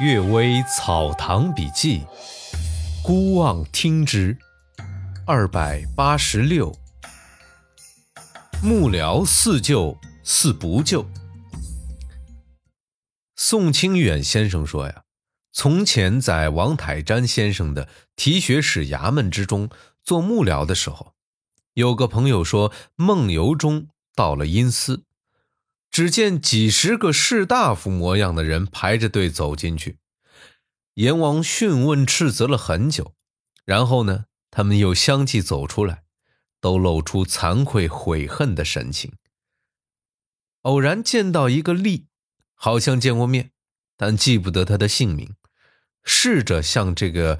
[0.02, 2.00] 《岳微草堂笔记》，
[3.04, 4.38] 孤望听之，
[5.26, 6.74] 二百八十六。
[8.62, 11.06] 幕僚似救似不救。
[13.36, 15.02] 宋清远先生说呀，
[15.52, 17.86] 从前在王泰瞻先生的
[18.16, 19.68] 提学使衙门之中
[20.02, 21.12] 做幕僚的时候，
[21.74, 25.04] 有个朋友说梦游中到了阴司。
[25.92, 29.98] 只见几十个士大夫模样的人排着队走进去，
[30.94, 33.14] 阎王讯问斥责了很久，
[33.66, 36.04] 然后呢，他们又相继走出来，
[36.62, 39.12] 都露出惭愧悔恨的神情。
[40.62, 42.06] 偶然见到一个吏，
[42.54, 43.50] 好像见过面，
[43.98, 45.36] 但记不得他的姓名，
[46.02, 47.38] 试着向这个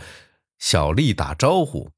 [0.59, 1.93] 小吏打招呼，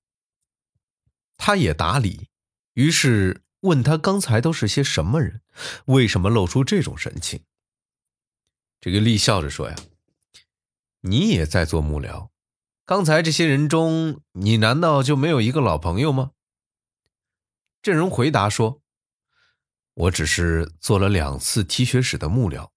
[1.36, 2.28] 他也打理，
[2.74, 3.43] 于是。
[3.64, 5.40] 问他刚才都是些什么人？
[5.86, 7.42] 为什么露出这种神情？
[8.78, 9.76] 这个厉笑着说：“呀，
[11.00, 12.28] 你也在做幕僚，
[12.84, 16.32] 刚才这些人中，你难道就没有一个老朋友吗？”
[17.80, 18.82] 郑荣回答说
[19.94, 22.68] ：“我只是做了两次提学使的幕僚，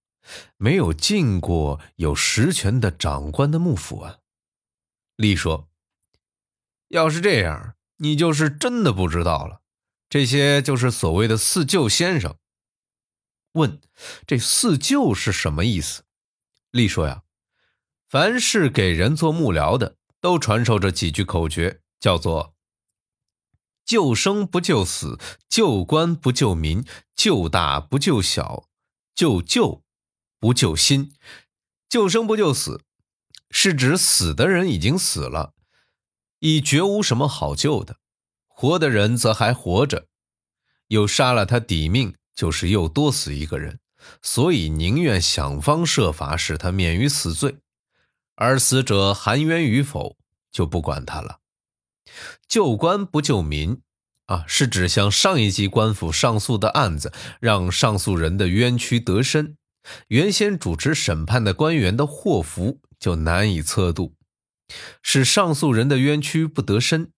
[0.56, 4.20] 没有进过有实权的长官的幕府啊。”
[5.16, 5.68] 厉说
[6.88, 9.60] ：“要是这样，你就是真的不知道了。”
[10.08, 12.36] 这些就是所谓的四舅先生。
[13.52, 13.80] 问：
[14.26, 16.04] 这四舅是什么意思？
[16.70, 17.22] 立说呀，
[18.08, 22.54] 凡是给人做幕僚的，都传授着几句口诀，叫做：
[23.84, 28.68] 救生不救死，救官不救民，救大不救小，
[29.14, 29.82] 救旧
[30.38, 31.12] 不救新。
[31.88, 32.82] 救生不救死，
[33.50, 35.54] 是指死的人已经死了，
[36.40, 37.98] 已绝无什么好救的。
[38.60, 40.08] 活的人则还活着，
[40.88, 43.78] 又杀了他抵命，就是又多死一个人，
[44.20, 47.58] 所以宁愿想方设法使他免于死罪。
[48.34, 50.16] 而死者含冤与否，
[50.50, 51.38] 就不管他了。
[52.48, 53.80] 救官不救民，
[54.26, 59.56] 啊，是指向上一级官府上诉的案子，让上诉人的冤屈得伸，
[60.08, 64.16] 原先主持审判的官员的祸福就难以测度，
[65.00, 67.12] 使上诉人的冤屈不得伸。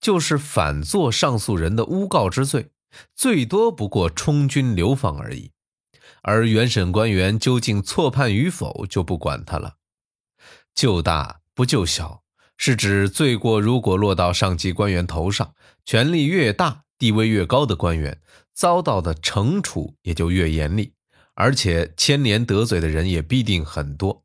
[0.00, 2.70] 就是反作上诉人的诬告之罪，
[3.14, 5.52] 最多不过充军流放而已。
[6.22, 9.76] 而原审官员究竟错判与否，就不管他了。
[10.74, 12.22] 救大不救小，
[12.56, 15.54] 是指罪过如果落到上级官员头上，
[15.84, 18.20] 权力越大、地位越高的官员，
[18.52, 20.94] 遭到的惩处也就越严厉，
[21.34, 24.24] 而且牵连得罪的人也必定很多。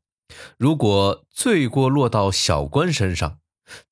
[0.58, 3.38] 如果罪过落到小官身上，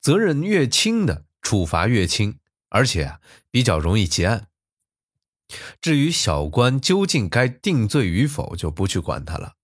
[0.00, 1.26] 责任越轻的。
[1.42, 3.20] 处罚越轻，而且啊
[3.50, 4.46] 比较容易结案。
[5.80, 9.54] 至于小官究竟该定罪与否，就不去管他了。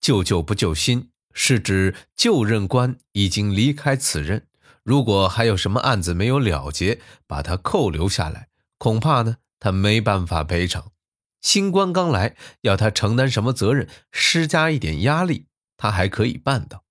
[0.00, 4.46] 救旧不救新，是指旧任官已经离开此任，
[4.84, 8.48] 如果还有什么案子没有了结，把他扣留下来，
[8.78, 10.92] 恐怕呢他没办法赔偿。
[11.40, 15.46] 新官刚来，要他承担什么责任，施加一点压力，
[15.76, 16.83] 他还可以办到。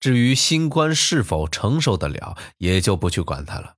[0.00, 3.74] 至于新官是否承受得了，也就不去管他了。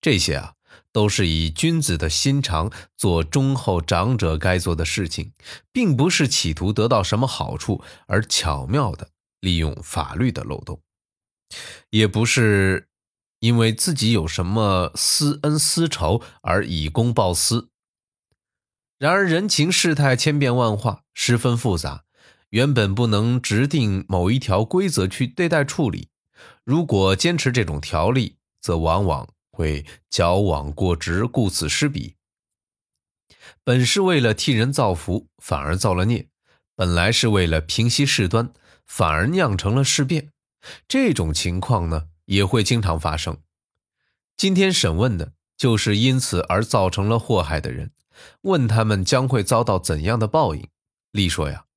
[0.00, 0.54] 这些啊，
[0.92, 5.32] 都是以君子的心肠做忠厚长者该做的事情，
[5.72, 9.10] 并不是企图得到什么好处而巧妙的
[9.40, 10.80] 利用法律的漏洞，
[11.90, 12.88] 也不是
[13.40, 17.70] 因为自己有什么私恩私仇而以公报私。
[18.98, 22.04] 然而人情世态千变万化，十分复杂。
[22.50, 26.08] 原本不能指定某一条规则去对待处理，
[26.64, 32.14] 如果坚持这种条例，则往往会矫枉过直，顾此失彼。
[33.64, 36.28] 本是为了替人造福，反而造了孽；
[36.74, 38.50] 本来是为了平息事端，
[38.86, 40.32] 反而酿成了事变。
[40.88, 43.36] 这种情况呢，也会经常发生。
[44.38, 47.92] 今天审问的就是因此而造成了祸害的人，
[48.42, 50.66] 问他们将会遭到怎样的报应。
[51.12, 51.67] 例说呀。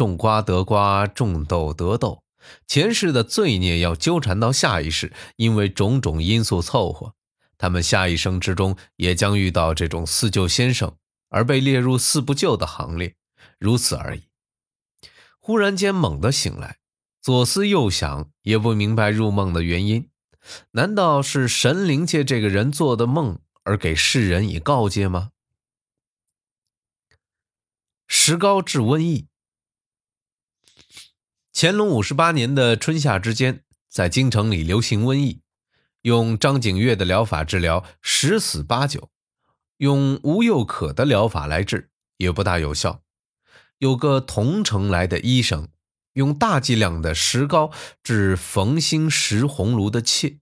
[0.00, 2.22] 种瓜得瓜，种豆得豆。
[2.66, 7.12] 前世的罪孽要纠缠到下一世，因为种种因素凑合，
[7.58, 10.96] 他们下一生之中也将遇到这种四救先生，
[11.28, 13.14] 而被列入四不救的行列，
[13.58, 14.22] 如此而已。
[15.38, 16.78] 忽然间猛地醒来，
[17.20, 20.08] 左思右想，也不明白入梦的原因。
[20.70, 25.32] 难道是神灵借这个人做的梦而给世人以告诫吗？
[28.08, 29.26] 石膏治瘟疫。
[31.62, 35.42] 乾隆五十八年的春夏之间，在京城里流行瘟疫，
[36.00, 39.10] 用张景岳的疗法治疗，十死八九；
[39.76, 43.02] 用吴又可的疗法来治，也不大有效。
[43.76, 45.68] 有个同城来的医生，
[46.14, 47.70] 用大剂量的石膏
[48.02, 50.38] 治冯兴石红炉的妾，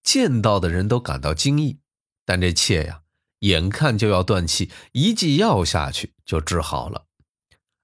[0.00, 1.80] 见到的人都感到惊异。
[2.24, 3.00] 但这妾呀，
[3.40, 7.06] 眼看就要断气，一剂药下去就治好了。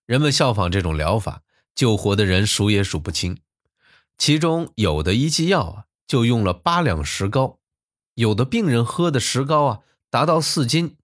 [0.06, 1.42] 人们效仿这种疗法，
[1.76, 3.38] 救活的人数也数不清。
[4.18, 7.58] 其中有的一剂药啊，就用了八两石膏；
[8.14, 9.80] 有的病人喝的石膏啊，
[10.10, 10.96] 达到四斤。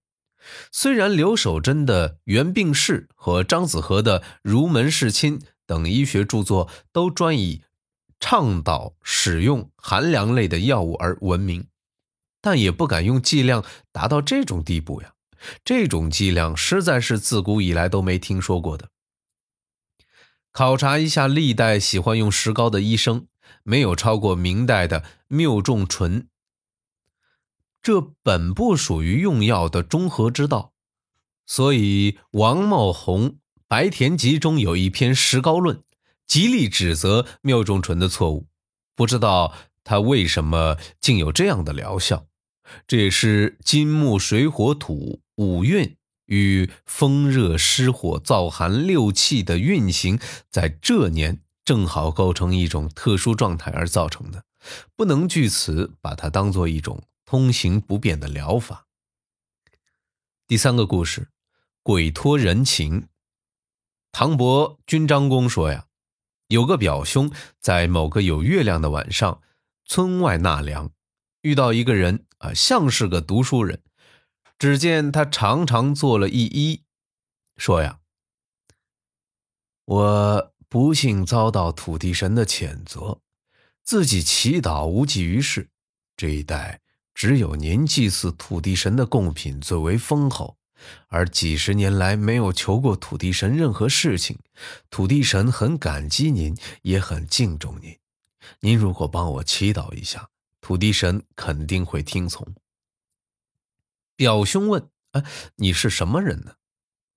[0.72, 7.62] 虽然刘守贞的《原病室》和张子和的《儒门世亲》等医学著作都专以
[8.18, 11.66] 倡导使用寒凉类的药物而闻名，
[12.40, 15.12] 但也不敢用剂量达到这种地步呀。
[15.64, 18.88] 这种剂量实在是自古以来都没听说过的。
[20.52, 23.26] 考察一下历代喜欢用石膏的医生，
[23.62, 26.28] 没有超过明代的缪仲淳。
[27.80, 30.72] 这本不属于用药的中和之道，
[31.46, 33.30] 所以王茂宏
[33.66, 35.82] 《白田集》中有一篇石膏论，
[36.26, 38.46] 极力指责缪仲淳的错误。
[38.94, 42.26] 不知道他为什么竟有这样的疗效？
[42.86, 45.96] 这也是金木水火土五运
[46.32, 50.18] 与风热湿火燥寒六气的运行，
[50.48, 54.44] 在这年正好构成一种特殊状态而造成的，
[54.96, 57.02] 不能据此把它当做一种。
[57.24, 58.86] 通行不便的疗法。
[60.46, 61.30] 第三个故事，
[61.82, 63.08] 鬼托人情。
[64.10, 65.86] 唐伯君张公说呀，
[66.48, 69.40] 有个表兄在某个有月亮的晚上，
[69.86, 70.90] 村外纳凉，
[71.40, 73.80] 遇到一个人啊，像是个读书人。
[74.62, 76.82] 只见他常常做了一揖，
[77.56, 77.98] 说呀
[79.84, 83.18] ：“我不幸遭到土地神的谴责，
[83.82, 85.70] 自己祈祷无济于事。
[86.16, 86.80] 这一代。”
[87.12, 90.56] 只有您祭祀土地神的贡品最为丰厚，
[91.08, 94.38] 而几十年来没有求过土地神任何事情。
[94.90, 97.98] 土地神很感激您，也很敬重您。
[98.60, 100.28] 您如果帮我祈祷一下，
[100.60, 102.46] 土地神肯定会听从。
[104.16, 105.24] 表兄问：“啊，
[105.56, 106.54] 你是什么人呢？”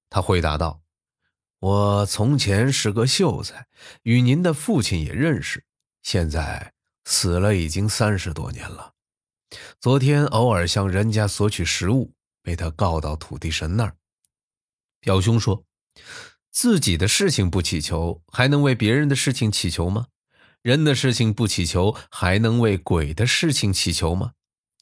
[0.10, 0.82] 他回答道
[1.60, 3.68] ：“我从前是个秀才，
[4.04, 5.66] 与您的父亲也认识，
[6.04, 6.74] 现在
[7.06, 8.94] 死了已经三十多年了。”
[9.80, 13.96] 昨天偶尔向人家索取食物，被他告到土地神那儿。
[15.00, 15.64] 表兄说，
[16.52, 20.08] 自己的事情不祈求，还能为别人的事情祈求吗？
[20.62, 24.34] 人的事情不祈求，还能为鬼的事情祈求吗？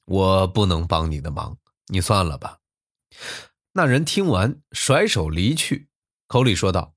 [0.06, 1.58] 我不能帮你的忙，
[1.88, 2.60] 你算了吧。
[3.74, 5.88] 那人听完，甩手离去，
[6.28, 6.96] 口里说道：“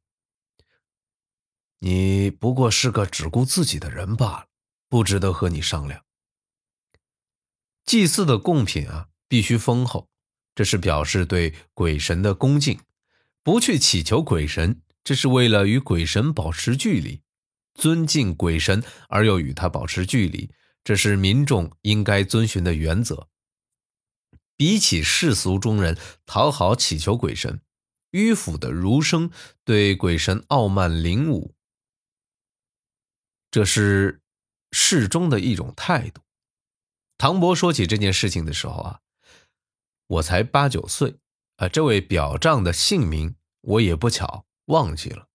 [1.81, 4.47] 你不过是个只顾自己的人罢了，
[4.88, 6.05] 不值得和你商量。”
[7.85, 10.09] 祭祀的贡品啊，必须丰厚，
[10.55, 12.79] 这是表示对鬼神的恭敬；
[13.43, 17.23] 不去祈求鬼神，这是为了与鬼神保持距离。
[17.75, 20.50] 尊敬鬼神而又与他保持距离，
[20.83, 23.29] 这是民众应该遵循的原则。
[24.56, 27.61] 比起世俗中人讨好祈求鬼神，
[28.12, 29.31] 迂腐的儒生
[29.64, 31.53] 对鬼神傲慢凌侮，
[33.50, 34.20] 这是
[34.73, 36.23] 适中的一种态度。
[37.19, 39.00] 唐伯说起这件事情的时候啊，
[40.06, 41.17] 我才八九岁
[41.56, 41.69] 啊。
[41.69, 45.29] 这位表丈的姓名我也不巧忘记了。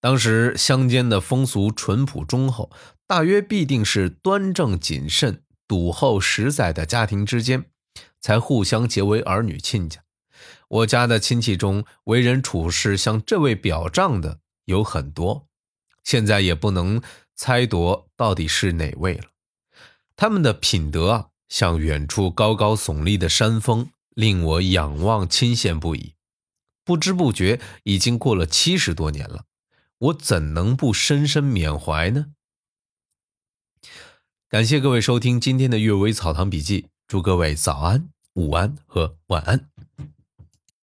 [0.00, 2.70] 当时乡间的风俗淳朴忠厚，
[3.06, 7.70] 大约必定是端正谨慎、笃厚实在的家庭之间，
[8.20, 10.02] 才互相结为儿女亲家。
[10.68, 15.48] 我家的亲戚中，为人处事像这位表丈的有很多，
[16.04, 17.02] 现在也不能
[17.34, 19.24] 猜度到底是哪位了。
[20.14, 26.14] 他们的品德啊，像远处高高耸立的山峰，令我仰望钦羡不已。
[26.84, 29.44] 不知不觉已经过了七十多年了，
[29.98, 32.26] 我怎能不深深缅怀呢？
[34.48, 39.58] 感谢各位收听今天的《阅微草堂笔记》，祝各位早安、午安和晚安。